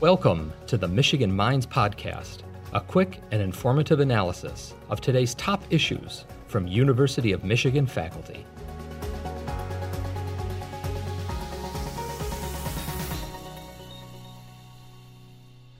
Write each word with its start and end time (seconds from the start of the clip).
Welcome 0.00 0.54
to 0.66 0.78
the 0.78 0.88
Michigan 0.88 1.30
Minds 1.30 1.66
Podcast, 1.66 2.38
a 2.72 2.80
quick 2.80 3.20
and 3.32 3.42
informative 3.42 4.00
analysis 4.00 4.74
of 4.88 5.02
today's 5.02 5.34
top 5.34 5.62
issues 5.68 6.24
from 6.46 6.66
University 6.66 7.32
of 7.32 7.44
Michigan 7.44 7.84
faculty. 7.86 8.46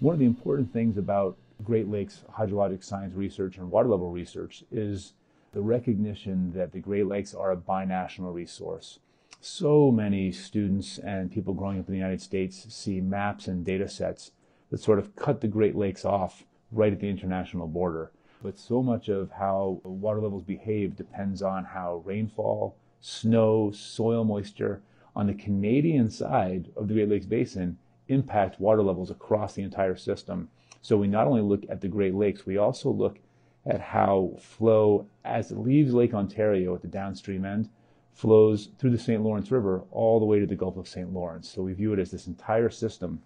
One 0.00 0.12
of 0.12 0.18
the 0.18 0.26
important 0.26 0.70
things 0.70 0.98
about 0.98 1.38
Great 1.64 1.88
Lakes 1.88 2.22
hydrologic 2.30 2.84
science 2.84 3.14
research 3.14 3.56
and 3.56 3.70
water 3.70 3.88
level 3.88 4.10
research 4.10 4.64
is 4.70 5.14
the 5.52 5.62
recognition 5.62 6.52
that 6.52 6.72
the 6.72 6.80
Great 6.80 7.06
Lakes 7.06 7.32
are 7.32 7.52
a 7.52 7.56
binational 7.56 8.34
resource. 8.34 8.98
So 9.42 9.90
many 9.90 10.32
students 10.32 10.98
and 10.98 11.32
people 11.32 11.54
growing 11.54 11.80
up 11.80 11.88
in 11.88 11.92
the 11.92 11.98
United 11.98 12.20
States 12.20 12.66
see 12.68 13.00
maps 13.00 13.48
and 13.48 13.64
data 13.64 13.88
sets 13.88 14.32
that 14.70 14.80
sort 14.80 14.98
of 14.98 15.16
cut 15.16 15.40
the 15.40 15.48
Great 15.48 15.74
Lakes 15.74 16.04
off 16.04 16.44
right 16.70 16.92
at 16.92 17.00
the 17.00 17.08
international 17.08 17.66
border. 17.66 18.12
But 18.42 18.58
so 18.58 18.82
much 18.82 19.08
of 19.08 19.30
how 19.30 19.80
water 19.82 20.20
levels 20.20 20.42
behave 20.42 20.94
depends 20.94 21.40
on 21.40 21.64
how 21.64 22.02
rainfall, 22.04 22.76
snow, 23.00 23.70
soil 23.70 24.24
moisture 24.24 24.82
on 25.16 25.26
the 25.26 25.34
Canadian 25.34 26.10
side 26.10 26.70
of 26.76 26.88
the 26.88 26.94
Great 26.94 27.08
Lakes 27.08 27.24
Basin 27.24 27.78
impact 28.08 28.60
water 28.60 28.82
levels 28.82 29.10
across 29.10 29.54
the 29.54 29.62
entire 29.62 29.96
system. 29.96 30.50
So 30.82 30.98
we 30.98 31.08
not 31.08 31.26
only 31.26 31.40
look 31.40 31.64
at 31.70 31.80
the 31.80 31.88
Great 31.88 32.14
Lakes, 32.14 32.44
we 32.44 32.58
also 32.58 32.90
look 32.90 33.18
at 33.64 33.80
how 33.80 34.32
flow 34.38 35.06
as 35.24 35.50
it 35.50 35.56
leaves 35.56 35.94
Lake 35.94 36.12
Ontario 36.12 36.74
at 36.74 36.82
the 36.82 36.88
downstream 36.88 37.46
end 37.46 37.70
flows 38.20 38.68
through 38.78 38.90
the 38.90 38.98
St. 38.98 39.22
Lawrence 39.22 39.50
River 39.50 39.82
all 39.90 40.20
the 40.20 40.26
way 40.26 40.38
to 40.40 40.46
the 40.46 40.54
Gulf 40.54 40.76
of 40.76 40.86
St. 40.86 41.10
Lawrence. 41.10 41.48
So 41.48 41.62
we 41.62 41.72
view 41.72 41.94
it 41.94 41.98
as 41.98 42.10
this 42.10 42.26
entire 42.26 42.68
system. 42.68 43.22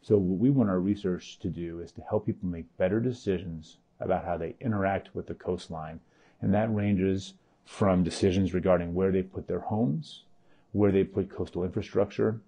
So 0.00 0.16
what 0.16 0.38
we 0.38 0.48
want 0.48 0.70
our 0.70 0.78
research 0.78 1.40
to 1.40 1.48
do 1.48 1.80
is 1.80 1.90
to 1.92 2.02
help 2.02 2.24
people 2.24 2.48
make 2.48 2.76
better 2.78 3.00
decisions 3.00 3.78
about 3.98 4.24
how 4.24 4.36
they 4.36 4.54
interact 4.60 5.12
with 5.12 5.26
the 5.26 5.34
coastline. 5.34 5.98
And 6.40 6.54
that 6.54 6.72
ranges 6.72 7.34
from 7.64 8.04
decisions 8.04 8.54
regarding 8.54 8.94
where 8.94 9.10
they 9.10 9.22
put 9.22 9.48
their 9.48 9.58
homes, 9.58 10.22
where 10.70 10.92
they 10.92 11.02
put 11.02 11.28
coastal 11.28 11.64
infrastructure, 11.64 12.40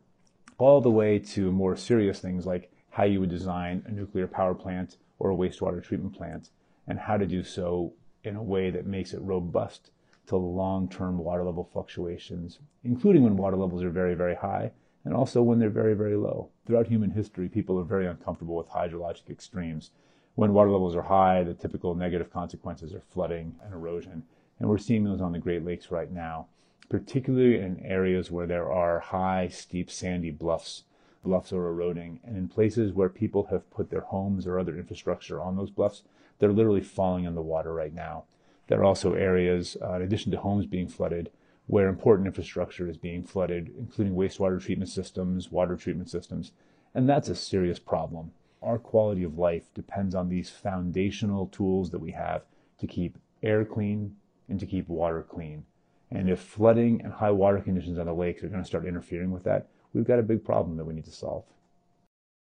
all 0.58 0.80
the 0.80 0.91
way 0.91 1.19
to 1.19 1.50
more 1.50 1.74
serious 1.74 2.20
things 2.20 2.47
like 2.47 2.70
how 2.91 3.02
you 3.02 3.19
would 3.19 3.30
design 3.30 3.83
a 3.86 3.91
nuclear 3.91 4.28
power 4.28 4.55
plant 4.55 4.97
or 5.19 5.33
a 5.33 5.36
wastewater 5.36 5.83
treatment 5.83 6.14
plant, 6.14 6.50
and 6.86 7.00
how 7.00 7.17
to 7.17 7.27
do 7.27 7.42
so 7.42 7.92
in 8.22 8.36
a 8.36 8.42
way 8.42 8.70
that 8.70 8.86
makes 8.86 9.12
it 9.12 9.20
robust 9.22 9.91
to 10.27 10.37
long-term 10.37 11.19
water 11.19 11.45
level 11.45 11.69
fluctuations, 11.73 12.59
including 12.84 13.23
when 13.23 13.37
water 13.37 13.56
levels 13.56 13.83
are 13.83 13.91
very, 13.91 14.15
very 14.15 14.34
high 14.34 14.70
and 15.05 15.14
also 15.14 15.42
when 15.42 15.59
they're 15.59 15.70
very, 15.70 15.95
very 15.95 16.17
low. 16.17 16.48
Throughout 16.67 16.87
human 16.87 17.11
history, 17.11 17.48
people 17.48 17.79
are 17.79 17.84
very 17.84 18.06
uncomfortable 18.06 18.56
with 18.56 18.69
hydrologic 18.69 19.29
extremes. 19.29 19.91
When 20.34 20.53
water 20.53 20.70
levels 20.70 20.95
are 20.95 21.03
high, 21.03 21.42
the 21.42 21.55
typical 21.55 21.95
negative 21.95 22.33
consequences 22.33 22.95
are 22.95 23.03
flooding 23.12 23.56
and 23.64 23.75
erosion. 23.75 24.23
And 24.59 24.69
we're 24.69 24.79
seeing 24.79 25.05
those 25.05 25.20
on 25.20 25.33
the 25.33 25.39
Great 25.39 25.64
Lakes 25.64 25.91
right 25.91 26.11
now, 26.11 26.47
particularly 26.89 27.59
in 27.59 27.84
areas 27.84 28.31
where 28.31 28.47
there 28.47 28.70
are 28.70 29.01
high, 29.01 29.48
steep, 29.48 29.91
sandy 29.91 30.31
bluffs. 30.31 30.84
Bluffs 31.25 31.53
are 31.53 31.67
eroding. 31.67 32.20
And 32.25 32.36
in 32.36 32.48
places 32.48 32.92
where 32.92 33.09
people 33.09 33.48
have 33.51 33.69
put 33.70 33.91
their 33.91 34.01
homes 34.01 34.47
or 34.47 34.59
other 34.59 34.77
infrastructure 34.77 35.41
on 35.41 35.57
those 35.57 35.70
bluffs, 35.70 36.03
they're 36.39 36.53
literally 36.53 36.81
falling 36.81 37.25
in 37.25 37.34
the 37.34 37.42
water 37.42 37.75
right 37.75 37.95
now. 37.95 38.25
There 38.68 38.80
are 38.80 38.84
also 38.84 39.14
areas, 39.14 39.77
uh, 39.82 39.94
in 39.94 40.02
addition 40.02 40.32
to 40.32 40.38
homes 40.38 40.66
being 40.66 40.88
flooded, 40.88 41.30
where 41.66 41.88
important 41.88 42.27
infrastructure 42.27 42.88
is 42.88 42.96
being 42.96 43.24
flooded, 43.24 43.72
including 43.78 44.14
wastewater 44.14 44.60
treatment 44.60 44.91
systems, 44.91 45.50
water 45.50 45.77
treatment 45.77 46.10
systems. 46.10 46.52
And 46.94 47.08
that's 47.08 47.28
a 47.28 47.34
serious 47.34 47.78
problem. 47.78 48.33
Our 48.62 48.78
quality 48.78 49.24
of 49.24 49.38
life 49.38 49.72
depends 49.74 50.14
on 50.14 50.28
these 50.28 50.50
foundational 50.50 51.46
tools 51.46 51.90
that 51.90 51.98
we 51.98 52.12
have 52.12 52.42
to 52.78 52.86
keep 52.86 53.18
air 53.42 53.64
clean 53.64 54.17
and 54.48 54.61
to 54.61 54.67
keep 54.67 54.89
water 54.89 55.22
clean. 55.22 55.64
And 56.11 56.28
if 56.28 56.40
flooding 56.40 57.01
and 57.02 57.14
high 57.14 57.30
water 57.30 57.61
conditions 57.61 57.98
on 57.98 58.06
the 58.06 58.12
lakes 58.12 58.42
are 58.42 58.48
going 58.48 58.62
to 58.62 58.68
start 58.68 58.86
interfering 58.86 59.30
with 59.30 59.45
that, 59.45 59.68
we've 59.92 60.06
got 60.06 60.18
a 60.18 60.22
big 60.22 60.45
problem 60.45 60.77
that 60.77 60.84
we 60.84 60.95
need 60.95 61.06
to 61.06 61.11
solve. 61.11 61.45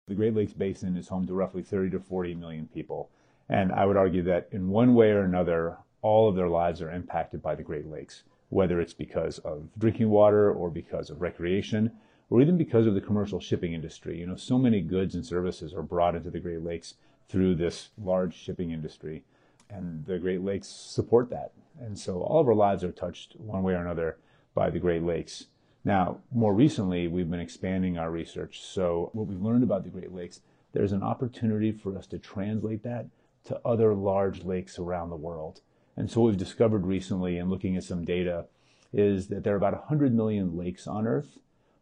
The 0.08 0.16
Great 0.16 0.36
Lakes 0.36 0.54
Basin 0.54 0.98
is 0.98 1.08
home 1.08 1.28
to 1.28 1.34
roughly 1.34 1.62
30 1.62 1.92
to 1.92 2.00
40 2.00 2.36
million 2.36 2.68
people. 2.68 3.10
And 3.48 3.72
I 3.72 3.86
would 3.86 3.96
argue 3.96 4.24
that 4.24 4.50
in 4.52 4.70
one 4.70 4.96
way 4.96 5.12
or 5.12 5.22
another, 5.22 5.78
all 6.04 6.30
of 6.30 6.36
their 6.36 6.50
lives 6.50 6.82
are 6.82 6.92
impacted 6.92 7.42
by 7.42 7.56
the 7.56 7.64
Great 7.64 7.88
Lakes, 7.88 8.24
whether 8.50 8.80
it's 8.80 8.94
because 8.94 9.40
of 9.40 9.68
drinking 9.80 10.10
water 10.10 10.52
or 10.52 10.70
because 10.70 11.10
of 11.10 11.22
recreation 11.22 11.92
or 12.30 12.42
even 12.42 12.58
because 12.58 12.86
of 12.86 12.94
the 12.94 13.02
commercial 13.02 13.40
shipping 13.40 13.74
industry. 13.74 14.20
You 14.20 14.28
know, 14.28 14.36
so 14.36 14.60
many 14.60 14.82
goods 14.82 15.16
and 15.16 15.26
services 15.26 15.74
are 15.74 15.82
brought 15.82 16.16
into 16.16 16.30
the 16.30 16.40
Great 16.40 16.62
Lakes 16.62 16.96
through 17.30 17.56
this 17.56 17.90
large 17.98 18.36
shipping 18.36 18.72
industry, 18.72 19.24
and 19.70 20.06
the 20.06 20.20
Great 20.20 20.42
Lakes 20.42 20.68
support 20.68 21.30
that. 21.30 21.52
And 21.80 21.98
so 21.98 22.22
all 22.22 22.42
of 22.42 22.48
our 22.48 22.54
lives 22.54 22.84
are 22.84 22.92
touched 22.92 23.36
one 23.38 23.64
way 23.64 23.74
or 23.74 23.82
another 23.82 24.18
by 24.54 24.70
the 24.70 24.80
Great 24.80 25.04
Lakes. 25.04 25.48
Now, 25.86 26.20
more 26.32 26.54
recently, 26.54 27.08
we've 27.08 27.30
been 27.30 27.40
expanding 27.40 27.98
our 27.98 28.12
research. 28.12 28.62
So, 28.62 29.10
what 29.14 29.28
we've 29.28 29.42
learned 29.42 29.64
about 29.64 29.84
the 29.84 29.90
Great 29.90 30.14
Lakes, 30.14 30.42
there's 30.74 30.92
an 30.92 31.04
opportunity 31.04 31.72
for 31.72 31.98
us 31.98 32.08
to 32.08 32.20
translate 32.20 32.84
that 32.84 33.08
to 33.46 33.60
other 33.66 33.94
large 33.94 34.44
lakes 34.44 34.80
around 34.80 35.10
the 35.10 35.16
world. 35.16 35.62
And 35.96 36.10
so 36.10 36.22
what 36.22 36.28
we've 36.30 36.38
discovered 36.38 36.86
recently 36.86 37.38
in 37.38 37.50
looking 37.50 37.78
at 37.78 37.84
some 37.84 38.04
data 38.04 38.46
is 38.92 39.28
that 39.28 39.44
there 39.44 39.54
are 39.54 39.58
about 39.58 39.74
100 39.74 40.14
million 40.14 40.58
lakes 40.58 40.88
on 40.88 41.08
Earth, 41.08 41.38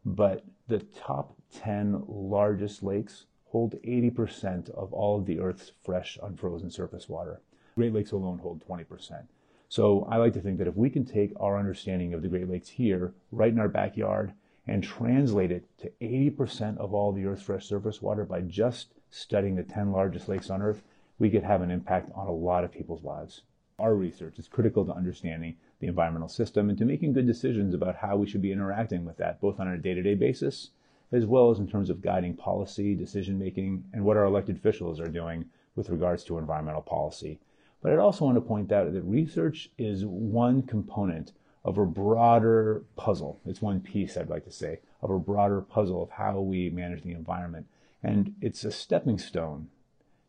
but 0.05 0.43
the 0.67 0.79
top 0.79 1.35
10 1.53 2.03
largest 2.07 2.83
lakes 2.83 3.25
hold 3.51 3.75
80% 3.83 4.69
of 4.71 4.93
all 4.93 5.17
of 5.17 5.25
the 5.25 5.39
Earth's 5.39 5.73
fresh, 5.83 6.17
unfrozen 6.23 6.71
surface 6.71 7.09
water. 7.09 7.41
Great 7.75 7.93
Lakes 7.93 8.11
alone 8.11 8.39
hold 8.39 8.65
20%. 8.65 9.27
So 9.69 10.07
I 10.09 10.17
like 10.17 10.33
to 10.33 10.41
think 10.41 10.57
that 10.57 10.67
if 10.67 10.75
we 10.75 10.89
can 10.89 11.05
take 11.05 11.31
our 11.39 11.57
understanding 11.57 12.13
of 12.13 12.21
the 12.21 12.27
Great 12.27 12.49
Lakes 12.49 12.69
here, 12.69 13.13
right 13.31 13.51
in 13.51 13.59
our 13.59 13.69
backyard, 13.69 14.33
and 14.67 14.83
translate 14.83 15.51
it 15.51 15.65
to 15.79 15.91
80% 16.01 16.77
of 16.77 16.93
all 16.93 17.11
the 17.11 17.25
Earth's 17.25 17.43
fresh 17.43 17.65
surface 17.65 18.01
water 18.01 18.25
by 18.25 18.41
just 18.41 18.93
studying 19.09 19.55
the 19.55 19.63
10 19.63 19.91
largest 19.91 20.29
lakes 20.29 20.49
on 20.49 20.61
Earth, 20.61 20.83
we 21.19 21.29
could 21.29 21.43
have 21.43 21.61
an 21.61 21.71
impact 21.71 22.11
on 22.15 22.27
a 22.27 22.31
lot 22.31 22.63
of 22.63 22.71
people's 22.71 23.03
lives 23.03 23.41
our 23.81 23.95
research 23.95 24.37
is 24.39 24.47
critical 24.47 24.85
to 24.85 24.93
understanding 24.93 25.57
the 25.79 25.87
environmental 25.87 26.29
system 26.29 26.69
and 26.69 26.77
to 26.77 26.85
making 26.85 27.13
good 27.13 27.27
decisions 27.27 27.73
about 27.73 27.95
how 27.95 28.15
we 28.15 28.27
should 28.27 28.41
be 28.41 28.51
interacting 28.51 29.03
with 29.03 29.17
that, 29.17 29.41
both 29.41 29.59
on 29.59 29.67
a 29.67 29.77
day 29.77 29.93
to 29.93 30.01
day 30.01 30.15
basis, 30.15 30.69
as 31.11 31.25
well 31.25 31.49
as 31.49 31.59
in 31.59 31.67
terms 31.67 31.89
of 31.89 32.01
guiding 32.01 32.35
policy, 32.35 32.95
decision 32.95 33.37
making, 33.37 33.83
and 33.93 34.03
what 34.03 34.17
our 34.17 34.25
elected 34.25 34.55
officials 34.55 34.99
are 34.99 35.09
doing 35.09 35.45
with 35.75 35.89
regards 35.89 36.23
to 36.23 36.37
environmental 36.37 36.81
policy. 36.81 37.39
But 37.81 37.91
I'd 37.91 37.99
also 37.99 38.25
want 38.25 38.35
to 38.35 38.41
point 38.41 38.71
out 38.71 38.93
that 38.93 39.01
research 39.01 39.69
is 39.77 40.05
one 40.05 40.61
component 40.61 41.33
of 41.63 41.77
a 41.77 41.85
broader 41.85 42.83
puzzle. 42.95 43.39
It's 43.45 43.61
one 43.61 43.81
piece, 43.81 44.17
I'd 44.17 44.29
like 44.29 44.45
to 44.45 44.51
say, 44.51 44.79
of 45.01 45.09
a 45.09 45.19
broader 45.19 45.61
puzzle 45.61 46.03
of 46.03 46.11
how 46.11 46.39
we 46.39 46.69
manage 46.69 47.03
the 47.03 47.13
environment. 47.13 47.67
And 48.03 48.35
it's 48.41 48.63
a 48.63 48.71
stepping 48.71 49.17
stone 49.17 49.69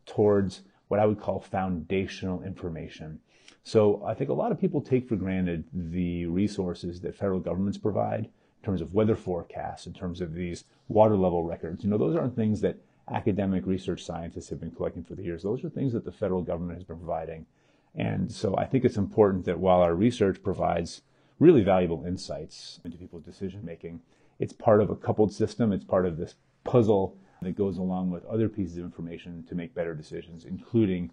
towards 0.07 0.63
what 0.89 1.01
I 1.01 1.07
would 1.07 1.21
call 1.21 1.41
foundational 1.41 2.43
information. 2.43 3.21
So 3.65 4.03
I 4.05 4.15
think 4.15 4.31
a 4.31 4.35
lot 4.35 4.53
of 4.53 4.61
people 4.61 4.81
take 4.81 5.09
for 5.09 5.17
granted 5.17 5.65
the 5.73 6.27
resources 6.27 7.01
that 7.01 7.17
federal 7.17 7.41
governments 7.41 7.79
provide 7.79 8.25
in 8.27 8.65
terms 8.65 8.81
of 8.81 8.95
weather 8.95 9.17
forecasts, 9.17 9.87
in 9.87 9.93
terms 9.93 10.21
of 10.21 10.35
these 10.35 10.65
water 10.89 11.17
level 11.17 11.45
records. 11.45 11.85
You 11.85 11.91
know, 11.91 11.99
those 11.99 12.17
aren't 12.17 12.37
things 12.37 12.61
that 12.61 12.77
academic 13.11 13.67
research 13.67 14.05
scientists 14.05 14.51
have 14.51 14.61
been 14.61 14.71
collecting 14.71 15.05
for 15.05 15.15
the 15.15 15.25
years. 15.25 15.43
Those 15.43 15.65
are 15.65 15.69
things 15.69 15.93
that 15.93 16.05
the 16.05 16.13
federal 16.13 16.43
government 16.43 16.79
has 16.79 16.85
been 16.85 16.99
providing. 16.99 17.47
And 17.95 18.31
so 18.31 18.57
I 18.57 18.65
think 18.65 18.85
it's 18.85 18.97
important 18.97 19.45
that 19.45 19.59
while 19.59 19.81
our 19.81 19.95
research 19.95 20.43
provides 20.43 21.03
really 21.39 21.63
valuable 21.63 22.05
insights 22.07 22.81
into 22.85 22.97
people's 22.97 23.25
decision 23.25 23.65
making, 23.65 24.01
it's 24.39 24.53
part 24.53 24.81
of 24.81 24.91
a 24.91 24.97
coupled 24.97 25.33
system. 25.33 25.73
It's 25.73 25.85
part 25.85 26.07
of 26.07 26.17
this 26.17 26.37
puzzle 26.65 27.17
that 27.43 27.57
goes 27.57 27.79
along 27.79 28.11
with 28.11 28.25
other 28.27 28.49
pieces 28.49 28.79
of 28.79 28.85
information 28.85 29.45
to 29.49 29.55
make 29.55 29.75
better 29.75 29.95
decisions, 29.95 30.45
including 30.45 31.11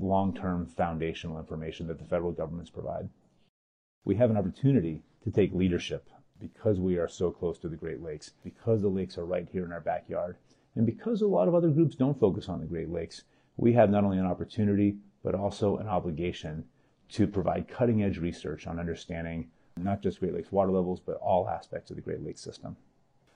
long-term 0.00 0.66
foundational 0.66 1.38
information 1.38 1.86
that 1.86 1.98
the 1.98 2.04
federal 2.04 2.32
governments 2.32 2.70
provide. 2.70 3.08
We 4.04 4.16
have 4.16 4.30
an 4.30 4.36
opportunity 4.36 5.02
to 5.24 5.30
take 5.30 5.52
leadership 5.52 6.08
because 6.40 6.78
we 6.78 6.96
are 6.98 7.08
so 7.08 7.30
close 7.30 7.58
to 7.58 7.68
the 7.68 7.76
Great 7.76 8.02
Lakes, 8.02 8.32
because 8.44 8.80
the 8.80 8.88
lakes 8.88 9.18
are 9.18 9.26
right 9.26 9.48
here 9.52 9.64
in 9.64 9.72
our 9.72 9.80
backyard, 9.80 10.36
and 10.76 10.86
because 10.86 11.20
a 11.20 11.26
lot 11.26 11.48
of 11.48 11.54
other 11.54 11.70
groups 11.70 11.96
don't 11.96 12.20
focus 12.20 12.48
on 12.48 12.60
the 12.60 12.66
Great 12.66 12.90
Lakes. 12.90 13.24
We 13.56 13.72
have 13.72 13.90
not 13.90 14.04
only 14.04 14.18
an 14.18 14.26
opportunity, 14.26 14.96
but 15.24 15.34
also 15.34 15.78
an 15.78 15.88
obligation 15.88 16.64
to 17.10 17.26
provide 17.26 17.66
cutting 17.66 18.02
edge 18.02 18.18
research 18.18 18.66
on 18.66 18.78
understanding 18.78 19.50
not 19.76 20.02
just 20.02 20.20
Great 20.20 20.34
Lakes 20.34 20.52
water 20.52 20.70
levels, 20.70 21.00
but 21.00 21.16
all 21.16 21.48
aspects 21.48 21.90
of 21.90 21.96
the 21.96 22.02
Great 22.02 22.24
Lakes 22.24 22.40
system. 22.40 22.76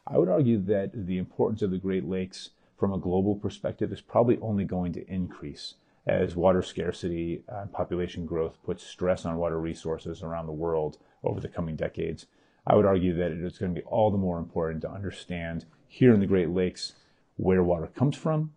I 0.06 0.19
would 0.19 0.29
argue 0.29 0.58
that 0.58 1.06
the 1.06 1.19
importance 1.19 1.62
of 1.62 1.70
the 1.70 1.79
Great 1.79 2.08
Lakes 2.08 2.50
from 2.76 2.93
a 2.93 2.99
global 2.99 3.37
perspective 3.37 3.93
is 3.93 4.00
probably 4.00 4.38
only 4.40 4.64
going 4.64 4.93
to 4.94 5.08
increase 5.08 5.75
as 6.06 6.34
water 6.34 6.62
scarcity 6.62 7.44
uh, 7.50 7.62
and 7.62 7.72
population 7.72 8.26
growth 8.26 8.58
puts 8.64 8.84
stress 8.84 9.25
on 9.25 9.37
water 9.37 9.60
resources 9.60 10.22
around 10.22 10.46
the 10.46 10.52
world 10.52 10.99
over 11.22 11.40
the 11.40 11.49
coming 11.49 11.76
decades. 11.76 12.26
I 12.66 12.75
would 12.75 12.87
argue 12.87 13.14
that 13.16 13.32
it's 13.32 13.58
going 13.58 13.75
to 13.75 13.81
be 13.81 13.87
all 13.87 14.10
the 14.10 14.19
more 14.19 14.38
important 14.38 14.82
to 14.82 14.90
understand 14.90 15.64
here 15.88 16.12
in 16.14 16.20
the 16.20 16.26
Great 16.26 16.50
Lakes 16.50 16.94
where 17.37 17.62
water 17.62 17.88
comes 17.88 18.16
from, 18.16 18.52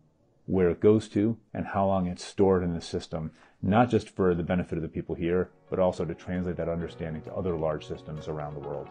where 0.45 0.69
it 0.69 0.79
goes 0.79 1.07
to, 1.09 1.37
and 1.53 1.67
how 1.67 1.87
long 1.87 2.07
it's 2.07 2.23
stored 2.23 2.63
in 2.63 2.73
the 2.73 2.81
system, 2.81 3.31
not 3.61 3.89
just 3.89 4.09
for 4.09 4.35
the 4.35 4.43
benefit 4.43 4.77
of 4.77 4.83
the 4.83 4.87
people 4.87 5.15
here, 5.15 5.49
but 5.69 5.79
also 5.79 6.05
to 6.05 6.13
translate 6.13 6.55
that 6.57 6.69
understanding 6.69 7.21
to 7.23 7.33
other 7.33 7.57
large 7.57 7.87
systems 7.87 8.27
around 8.27 8.53
the 8.53 8.59
world. 8.59 8.87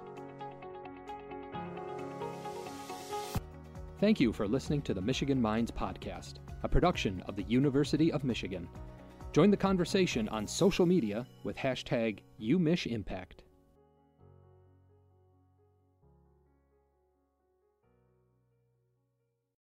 Thank 4.01 4.21
you 4.21 4.33
for 4.33 4.49
listening 4.49 4.83
to 4.83 4.95
the 4.95 5.01
Michigan 5.01 5.41
Minds 5.41 5.71
Podcast, 5.71 6.35
a 6.65 6.69
production 6.69 7.23
of 7.29 7.37
the 7.37 7.43
University 7.43 8.11
of 8.11 8.25
Michigan. 8.25 8.67
Join 9.35 9.51
the 9.51 9.57
conversation 9.57 10.29
on 10.31 10.47
social 10.47 10.87
media 10.87 11.27
with 11.43 11.57
hashtag 11.57 12.21
UMichImpact. 12.41 13.44